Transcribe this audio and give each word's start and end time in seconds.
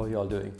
how 0.00 0.02
are 0.02 0.08
you 0.08 0.18
all 0.18 0.26
doing? 0.26 0.52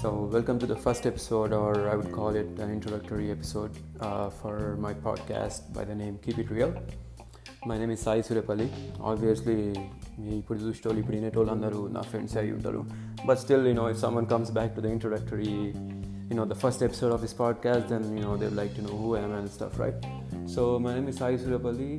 So, 0.00 0.28
welcome 0.32 0.58
to 0.58 0.66
the 0.66 0.76
first 0.76 1.06
episode, 1.06 1.52
or 1.52 1.88
I 1.88 1.94
would 1.94 2.12
call 2.12 2.34
it 2.34 2.46
an 2.58 2.70
introductory 2.70 3.30
episode 3.30 3.72
uh, 4.00 4.30
for 4.30 4.76
my 4.76 4.92
podcast 4.94 5.72
by 5.72 5.84
the 5.84 5.94
name 5.94 6.18
Keep 6.26 6.38
It 6.44 6.50
Real. 6.50 6.74
My 7.68 7.76
name 7.80 7.92
is 7.94 8.02
Sai 8.06 8.22
Suryapalli 8.26 8.64
obviously 9.10 9.54
మీ 10.22 10.32
ఇప్పుడు 10.40 10.56
చూసేటోళ్ళు 10.62 10.98
ఇప్పుడు 11.02 11.16
వినేటోళ్ళు 11.18 11.52
అందరూ 11.54 11.78
నా 11.94 12.02
friends 12.10 12.34
అయి 12.40 12.50
ఉంటారు 12.56 12.80
but 13.28 13.38
still 13.42 13.64
you know 13.68 13.84
if 13.92 14.00
someone 14.02 14.28
comes 14.32 14.52
back 14.58 14.72
to 14.78 14.82
the 14.86 14.90
introductory 14.96 15.52
you 16.30 16.36
know 16.38 16.46
the 16.52 16.58
first 16.64 16.80
episode 16.88 17.12
of 17.16 17.20
this 17.24 17.34
podcast 17.40 17.84
then 17.92 18.04
you 18.16 18.22
know 18.24 18.34
they'd 18.40 18.58
like 18.60 18.72
to 18.78 18.82
know 18.86 18.96
who 19.02 19.08
I 19.18 19.24
am 19.26 19.32
and 19.38 19.48
stuff 19.56 19.74
right 19.84 19.98
so 20.54 20.62
my 20.86 20.92
name 20.96 21.08
is 21.12 21.16
Sai 21.22 21.32
Surapalli 21.44 21.90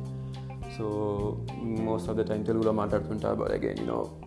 so 0.76 1.46
most 1.62 2.08
of 2.08 2.16
the 2.16 2.24
time 2.24 2.44
తెలుగులో 2.44 2.72
మాట్లాడుతుంటా 2.72 3.32
but 3.32 3.50
again 3.50 3.76
you 3.76 3.86
know 3.86 4.20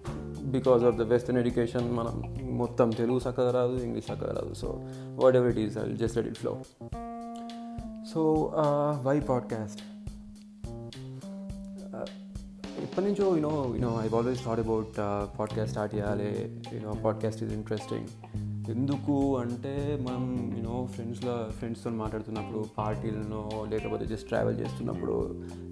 because 0.48 0.84
of 0.84 0.96
the 0.96 1.02
western 1.02 1.40
education 1.40 1.96
మనం 1.98 2.24
మొత్తం 2.58 2.90
తెలుగు 2.90 3.18
చక్కగా 3.18 3.52
రాదు 3.52 3.84
English 3.84 4.12
చక్కగా 4.12 4.32
రాదు 4.32 4.54
so 4.54 4.82
what 5.24 5.36
ever 5.36 5.50
it 5.50 5.58
is 5.58 5.78
I 5.78 5.94
just 5.94 6.18
let 6.18 6.28
it 6.28 6.38
flow 6.38 6.58
so 8.14 8.54
why 9.04 9.20
podcast 9.20 9.91
ఎప్పటి 12.93 13.07
నుంచో 13.07 13.27
you know 13.37 13.51
you know 13.75 13.91
I 14.03 14.09
always 14.17 14.41
thought 14.45 14.61
about 14.61 14.97
podcast 15.39 15.71
start 15.71 15.95
చేయాలి 15.95 16.27
you know 16.75 16.91
podcast 17.05 17.43
is 17.43 17.53
interesting 17.53 18.09
ఎందుకు 18.71 19.37
అంటే 19.37 19.73
మనం 20.03 20.53
యూనో 20.57 20.89
ఫ్రెండ్స్లో 20.95 21.35
ఫ్రెండ్స్తో 21.51 21.91
మాట్లాడుతున్నప్పుడు 21.91 22.65
పార్టీలను 22.79 23.41
లేకపోతే 23.71 24.07
జస్ట్ 24.07 24.29
ట్రావెల్ 24.29 24.61
చేస్తున్నప్పుడు 24.61 25.17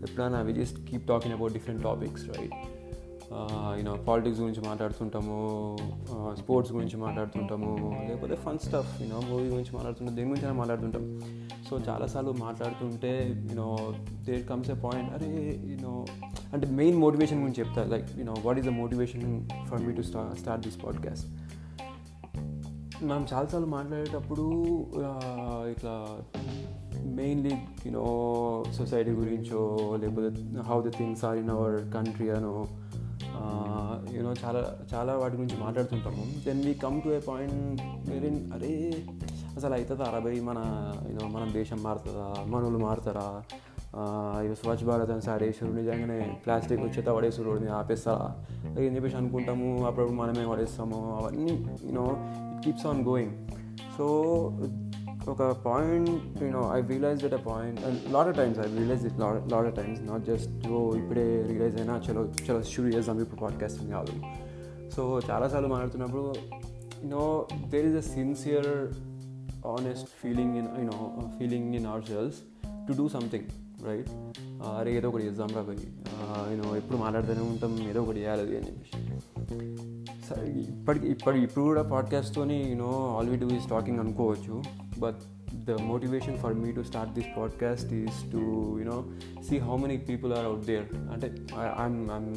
ఎప్పుడైనా 0.03 0.41
we 0.41 0.53
just 0.53 0.81
keep 0.91 1.07
talking 1.09 1.35
about 1.35 1.53
different 1.53 1.83
topics 1.83 2.25
right 2.29 2.57
you know 3.33 3.93
politics 4.03 4.41
గురించి 4.41 4.69
మాట్లాడుతుంటాము 4.69 5.77
స్పోర్ట్స్ 6.39 6.75
గురించి 6.75 6.97
మాట్లాడుతుంటాము 6.97 7.97
లేకపోతే 8.09 8.37
ఫన్ 8.37 8.59
స్టఫ్ 8.59 9.03
యూనో 9.03 9.21
మూవీ 9.31 9.45
గురించి 9.45 9.73
మాట్లాడుతుంటాం 9.73 10.17
దేని 10.17 10.29
గురించి 10.29 10.53
మాట్లాడుతుంటాం. 10.53 11.21
సో 11.71 11.79
చాలాసార్లు 11.89 12.33
మాట్లాడుతుంటే 12.33 13.33
you know 13.51 13.77
there 14.25 14.49
comes 14.49 14.71
a 14.71 14.75
point 14.75 15.13
అరే 15.13 15.61
యూనో 15.65 16.07
అంటే 16.53 16.67
మెయిన్ 16.67 16.99
మోటివేషన్ 16.99 17.41
గురించి 17.41 17.61
చెప్తా 17.61 17.85
like 17.85 18.19
you know 18.19 18.35
what 18.45 18.59
is 18.59 18.67
the 18.67 18.71
motivation 18.71 19.49
for 19.67 19.83
me 19.83 19.93
to 19.95 20.03
sta 20.03 20.35
start 20.41 20.67
this 20.67 20.85
podcast 20.85 21.27
మనం 23.03 23.27
చాలాసార్లు 23.35 23.67
మాట్లాడేటప్పుడు 23.67 24.67
ఇట్లా 25.71 26.07
మెయిన్లీ 27.05 27.55
యూనో 27.87 28.05
సొసైటీ 28.73 29.11
గురించో 29.11 29.79
లేకపోతే 30.01 30.61
how 30.61 30.83
the 30.83 30.91
things 30.91 31.25
are 31.25 31.39
in 31.39 31.51
our 31.51 31.95
country 31.95 32.29
అనో 32.29 32.67
యూనో 34.13 34.35
చాలా 34.45 34.79
చాలా 34.95 35.13
వాటి 35.15 35.37
గురించి 35.37 35.61
మాట్లాడుతుంటాము. 35.61 36.25
Then 36.47 36.65
we 36.65 36.75
come 36.75 37.03
to 37.03 37.09
a 37.09 37.21
point 37.21 37.83
వేరే 38.11 38.29
అరే 38.55 39.03
అసలు 39.57 39.75
అవుతుందా 39.75 40.05
అరబై 40.05 40.41
మన 40.41 40.93
యూనో 41.09 41.29
మన 41.29 41.51
దేశం 41.53 41.83
మారుతుందా? 41.83 42.35
మనోళ్ళు 42.47 42.79
మారుతారా? 42.79 43.43
ఇక 44.43 44.53
స్వచ్ఛ 44.53 44.85
భారత్ 44.85 45.11
అని 45.11 45.23
సార్ 45.23 45.43
వేసారు 45.43 45.73
నిజంగానే 45.73 46.41
ప్లాస్టిక్ 46.47 46.81
వచ్చేత 46.81 47.07
పడేసారు 47.07 47.49
రోడ్డు 47.49 47.71
ఆపేస్తారా? 47.71 48.47
అని 48.67 48.95
చెప్పేసి 48.95 49.17
అనుకుంటాము. 49.17 49.87
అప్పుడప్పుడు 49.87 50.17
మనమే 50.17 50.47
పడేస్తాము. 50.47 51.19
అవన్నీ 51.23 51.77
you know 51.85 52.17
it 52.57 52.65
keeps 52.65 52.87
on 52.87 53.03
going 53.03 53.49
so 53.99 54.07
ఒక 55.29 55.43
point 55.67 56.43
you know 56.43 56.71
I 56.73 56.81
realize 56.81 57.23
that 57.23 57.33
a 57.33 57.43
point 57.47 57.81
lot 58.13 58.29
of 58.29 58.37
times 58.37 58.59
I 58.59 58.63
realize 58.63 59.07
it 59.07 59.19
lot 59.19 59.53
lot 59.53 59.67
of 59.67 59.77
times 59.77 60.03
not 60.03 60.25
just 60.25 60.69
ఓ 60.69 60.95
ఇప్పుడే 60.95 61.43
రియలైజ్ 61.43 61.77
అయినా 61.77 62.03
చలో 62.11 62.29
చలో 62.49 62.63
షూట్ 62.63 62.95
చేద్దాం 62.95 63.21
ఇప్పుడు 63.21 63.41
పాడ్కాస్ట్ 63.41 63.91
కాదు. 63.91 64.13
సో 64.91 65.21
చాలాసార్లు 65.31 65.69
మాట్లాడుతున్నప్పుడు 65.69 66.35
you know 67.05 67.47
there 67.67 67.87
is 67.87 68.09
a 68.09 68.11
sincere 68.11 68.71
honest 69.67 70.09
feeling 70.23 70.57
in 70.57 70.69
you know 70.79 71.23
feeling 71.39 71.75
in 71.75 71.87
our 71.87 72.05
selves 72.05 72.37
to 72.65 72.93
do 72.93 73.09
something 73.09 73.45
right 73.87 74.09
అరే 74.79 74.97
ఏదో 74.97 75.09
ఒకటి 75.09 75.25
చేద్దాం 75.25 75.49
రా 75.49 75.63
పోయి. 75.63 75.79
యూనో 76.53 76.77
ఎప్పుడు 76.77 76.99
మాట్లాడుతూనే 76.99 77.41
ఉంటాం 77.41 77.89
ఏదో 77.91 78.03
ఒకటి 78.03 78.19
చేయాలి 78.19 78.43
అని 78.43 78.67
చెప్పేసి. 78.67 78.99
ఇప్పటికి 80.71 81.07
ఇప్పటి 81.09 81.39
ఇప్పుడు 81.41 81.65
కూడా 81.65 81.83
పాడ్కాస్ట్తోని 81.83 82.71
you know 82.71 83.17
all 83.19 83.29
we 83.29 83.37
do 83.37 83.47
is 83.47 83.71
talking 83.71 83.99
అనుకోవచ్చు. 83.99 84.63
But 85.01 85.21
the 85.69 85.75
motivation 85.87 86.35
for 86.43 86.51
me 86.59 86.69
to 86.77 86.83
start 86.89 87.09
this 87.17 87.29
podcast 87.37 87.89
is 88.01 88.19
to 88.33 88.43
you 88.81 88.85
know 88.89 88.99
see 89.47 89.59
how 89.67 89.77
many 89.85 89.97
people 90.11 90.33
are 90.37 90.45
out 90.51 90.61
there. 90.69 90.85
and 91.15 91.25
I, 91.63 91.65
I'm, 91.85 91.97
I'm 92.17 92.29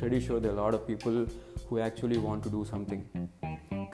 pretty 0.00 0.20
sure 0.26 0.38
there 0.44 0.52
are 0.52 0.58
a 0.58 0.62
lot 0.62 0.76
of 0.78 0.82
people 0.90 1.16
who 1.66 1.80
actually 1.88 2.20
want 2.28 2.40
to 2.46 2.52
do 2.56 2.62
something. 2.72 3.02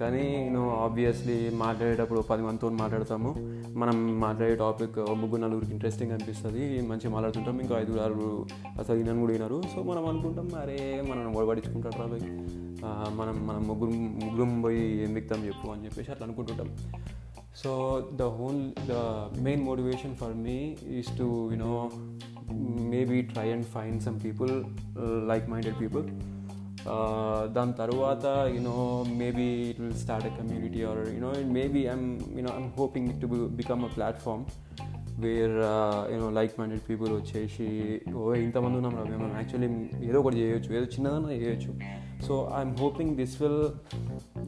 కానీ 0.00 0.22
నేను 0.36 0.62
obviously 0.84 1.36
మాట్లాడేటప్పుడు 1.50 2.20
పది 2.20 2.42
మందితో 2.42 2.68
మాట్లాడతాము. 2.68 3.30
మనం 3.78 4.20
మాట్లాడే 4.20 4.56
topic 4.56 4.98
ముగ్గురు 4.98 5.40
నలుగురికి 5.42 5.72
ఇంట్రెస్టింగ్ 5.72 6.12
అనిపిస్తుంది. 6.12 6.80
మంచిగా 6.80 7.12
మాట్లాడుతుంటాం. 7.12 7.60
ఇంకా 7.60 7.80
ఐదుగురు 7.80 8.02
ఆరుగురు 8.02 8.46
అసలు 8.80 8.96
ఈయనను 8.96 9.20
కూడా 9.20 9.32
వినరు 9.32 9.62
సో 9.74 9.82
మనం 9.82 10.06
అనుకుంటాం 10.06 10.50
అరే 10.62 11.04
మనం 11.10 11.34
ఒడబడించుకుంటారు 11.34 11.98
రాబోయ్ 11.98 12.22
మనం 13.18 13.46
మనం 13.46 13.62
ముగ్గురు 13.68 13.90
ముగ్గురం 14.24 14.62
పోయి 14.62 15.02
ఏం 15.02 15.12
మిగతాం 15.14 15.46
చెప్పు 15.46 15.70
అని 15.70 15.84
చెప్పేసి 15.84 16.10
అట్లా 16.10 16.26
అనుకుంటుంటాం. 16.26 16.70
so 17.57 17.71
the 18.13 18.29
whole 18.29 18.61
the 18.87 19.01
main 19.39 19.63
motivation 19.63 20.15
for 20.15 20.31
me 20.45 20.57
is 20.91 21.07
to 21.19 21.27
you 21.51 21.57
know 21.57 21.77
maybe 22.93 23.17
try 23.25 23.45
and 23.45 23.65
find 23.65 24.01
some 24.01 24.19
people 24.19 24.53
uh, 24.97 25.17
like-minded 25.31 25.77
people 25.79 26.05
దాని 27.55 27.73
తర్వాత 27.73 28.25
you know 28.53 28.73
maybe 29.19 29.45
it 29.69 29.77
will 29.81 29.99
start 30.01 30.25
a 30.29 30.31
community 30.39 30.79
are 30.89 30.99
you know 31.13 31.29
maybe 31.57 31.81
I'm 31.93 32.07
you know 32.37 32.51
I'm 32.59 32.67
hoping 32.79 33.11
to 33.21 33.27
become 33.59 33.83
a 33.87 33.89
platform 33.95 34.43
where 35.23 35.55
you know 36.13 36.27
like 36.39 36.53
minded 36.59 36.83
people 36.89 37.11
వచ్చేసి 37.19 37.67
ఓ 38.19 38.33
ఇంతమంది 38.45 38.77
ఉన్నాం 38.79 38.95
రా 38.99 39.05
మనం 39.23 39.35
actually 39.41 39.69
ఏదో 40.09 40.19
ఒకటి 40.23 40.37
చేయొచ్చు 40.41 40.71
ఏదో 40.79 40.87
చిన్నదన్నా 40.95 41.31
చేయొచ్చు 41.43 41.71
so 42.27 42.35
I'm 42.59 42.75
hoping 42.81 43.15
this 43.21 43.37
will 43.41 43.63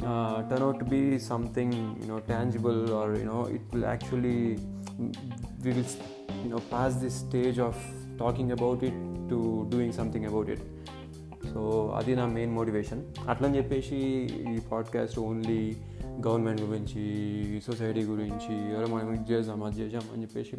uh, 0.03 0.43
turn 0.49 0.63
out 0.63 0.79
to 0.79 0.85
be 0.85 1.19
something 1.19 1.73
you 2.01 2.07
know 2.07 2.21
tangible 2.21 2.91
or 2.91 3.17
you 3.17 3.25
know 3.25 3.45
it 3.45 3.61
will 3.71 3.85
actually 3.85 4.59
we 5.63 5.73
will 5.73 5.85
you 6.43 6.49
know 6.49 6.59
pass 6.71 6.95
this 6.95 7.15
stage 7.17 7.59
of 7.59 7.77
talking 8.17 8.53
about 8.53 8.83
it 8.83 8.95
to 9.29 9.67
doing 9.69 9.93
something 9.93 10.25
about 10.25 10.49
it 10.49 10.59
so 11.54 11.62
అది 11.96 12.16
నా 12.16 12.26
main 12.26 12.52
motivation 12.52 13.02
అట్లని 13.30 13.58
చెప్పేసి 13.58 13.98
ఈ 14.54 14.60
podcast 14.72 15.20
only 15.20 15.78
government 16.28 16.62
గురించి 16.62 17.04
society 17.62 18.04
గురించి 18.04 18.54
ఎవరో 18.74 18.88
మనం 18.88 19.14
ఇది 19.14 19.34
చేద్దాం 19.34 19.64
అది 19.64 19.82
చేద్దాం 19.82 20.02
అని 20.14 20.22
చెప్పేసి 20.22 20.56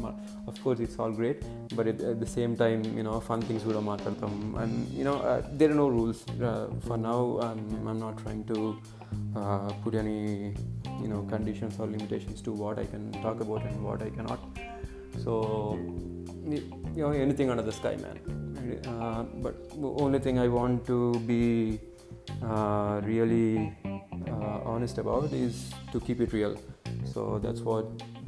of 0.48 0.60
course 0.64 0.82
it's 0.82 1.00
all 1.00 1.14
great 1.14 1.44
but 1.74 1.88
at 1.88 2.02
the 2.02 2.24
same 2.24 2.56
time 2.56 2.98
you know 2.98 3.18
fun 3.18 3.42
things 3.42 3.64
కూడా 3.64 3.80
మాట్లాడతాం 3.80 4.56
and 4.56 4.98
you know 4.98 5.16
there 5.56 5.76
no 5.76 5.88
rules 5.88 6.22
for 6.88 7.02
now 7.02 7.18
I'm 7.48 8.00
not 8.00 8.20
trying 8.22 8.44
to 8.44 8.74
put 9.84 9.94
any 9.94 10.54
you 11.02 11.08
know 11.08 11.22
conditions 11.28 11.78
or 11.78 11.86
limitations 11.86 12.40
to 12.42 12.52
what 12.52 12.78
I 12.78 12.84
can 12.84 13.12
talk 13.12 13.40
about 13.40 13.62
and 13.62 13.84
what 13.84 14.02
I 14.02 14.10
cannot. 14.10 14.40
So 15.24 15.76
you 16.48 17.02
know 17.02 17.10
anything 17.10 17.50
under 17.50 17.62
the 17.62 17.72
sky, 17.72 17.96
man. 17.96 18.49
Uh, 18.86 19.22
but 19.44 19.54
the 19.70 19.90
only 20.04 20.18
thing 20.18 20.38
I 20.38 20.48
want 20.48 20.86
to 20.86 20.98
be 21.26 21.80
uh, 22.42 23.00
really 23.04 23.72
uh, 24.28 24.60
honest 24.64 24.98
about 24.98 25.32
is 25.32 25.70
to 25.92 26.00
keep 26.00 26.20
it 26.20 26.32
real. 26.32 26.56
So 27.04 27.38
that's 27.38 27.60
what 27.60 27.86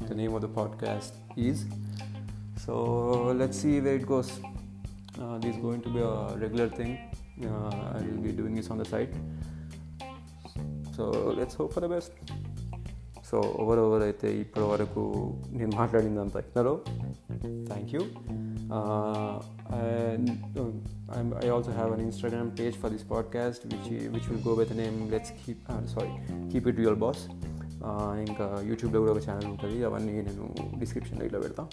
the 0.09 0.15
name 0.15 0.35
of 0.35 0.43
the 0.43 0.49
podcast 0.49 1.13
is. 1.37 1.67
So 2.57 3.33
let's 3.33 3.59
see 3.59 3.81
where 3.81 3.97
it 3.97 4.07
goes. 4.07 4.31
this 5.43 5.55
is 5.57 5.61
going 5.61 5.83
to 5.83 5.91
be 5.91 6.01
a 6.01 6.37
regular 6.37 6.69
thing. 6.69 6.99
I 7.43 8.03
will 8.03 8.23
be 8.23 8.33
doing 8.33 8.55
this 8.55 8.71
on 8.71 8.79
the 8.79 8.85
side. 8.85 9.13
So 10.99 11.05
let's 11.39 11.57
hope 11.59 11.73
for 11.75 11.85
the 11.85 11.89
best 11.93 12.15
so 13.29 13.39
over 13.63 13.81
over 13.83 14.05
అయితే 14.07 14.29
ఇప్పటి 14.43 14.65
వరకు 14.71 15.03
నేను 15.59 15.73
మాట్లాడిందంతా 15.81 16.39
ఇచ్చినారో 16.43 16.73
thank 17.69 17.91
you 17.95 18.03
I 21.45 21.49
also 21.49 21.71
have 21.71 21.93
an 21.93 22.01
Instagram 22.01 22.51
page 22.61 22.77
for 22.77 22.91
this 22.91 23.11
podcast 23.11 23.67
which 23.67 24.09
which 24.09 24.29
will 24.31 24.49
go 24.49 24.55
with 24.55 24.77
name 24.77 25.11
let's 25.11 25.33
keep 25.47 25.63
sorry 25.87 26.13
keep 26.49 26.69
it 26.69 26.81
your 26.81 26.99
boss 26.99 27.29
ఇంకా 28.29 28.63
యూట్యూబ్లో 28.65 29.01
కూడా 29.01 29.13
ఒక 29.13 29.31
channel 29.31 29.47
ఉంటుంది 29.47 29.85
అవన్నీ 29.85 30.13
నేను 30.13 30.55
డిస్క్రిప్షన్లో 30.79 31.25
ఇట్లా 31.25 31.39
పెడతాను 31.39 31.69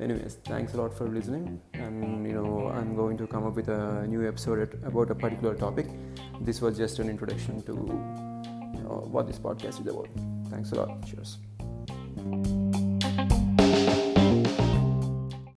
anyways 0.00 0.34
thanks 0.44 0.74
a 0.74 0.76
lot 0.76 0.92
for 0.94 1.08
listening 1.08 1.60
and 1.72 2.26
you 2.26 2.32
know 2.32 2.68
i'm 2.68 2.94
going 2.94 3.16
to 3.16 3.26
come 3.26 3.44
up 3.44 3.56
with 3.56 3.68
a 3.68 4.06
new 4.06 4.28
episode 4.28 4.80
about 4.84 5.10
a 5.10 5.14
particular 5.14 5.54
topic 5.56 5.86
this 6.40 6.60
was 6.60 6.78
just 6.78 7.00
an 7.00 7.08
introduction 7.08 7.60
to 7.62 7.74
you 8.76 8.82
know, 8.84 9.08
what 9.10 9.26
this 9.26 9.40
podcast 9.40 9.78